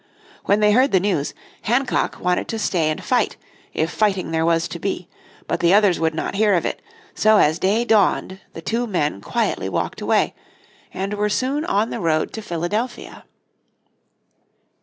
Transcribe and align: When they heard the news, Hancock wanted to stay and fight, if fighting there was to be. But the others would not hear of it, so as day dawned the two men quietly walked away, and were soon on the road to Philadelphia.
When 0.45 0.61
they 0.61 0.71
heard 0.71 0.91
the 0.91 0.99
news, 0.99 1.35
Hancock 1.61 2.19
wanted 2.19 2.47
to 2.47 2.57
stay 2.57 2.89
and 2.89 3.03
fight, 3.03 3.37
if 3.71 3.91
fighting 3.91 4.31
there 4.31 4.47
was 4.47 4.67
to 4.69 4.79
be. 4.79 5.07
But 5.45 5.59
the 5.59 5.75
others 5.75 5.99
would 5.99 6.15
not 6.15 6.33
hear 6.33 6.55
of 6.55 6.65
it, 6.65 6.81
so 7.13 7.37
as 7.37 7.59
day 7.59 7.85
dawned 7.85 8.39
the 8.53 8.63
two 8.63 8.87
men 8.87 9.21
quietly 9.21 9.69
walked 9.69 10.01
away, 10.01 10.33
and 10.91 11.13
were 11.13 11.29
soon 11.29 11.65
on 11.65 11.91
the 11.91 11.99
road 11.99 12.33
to 12.33 12.41
Philadelphia. 12.41 13.25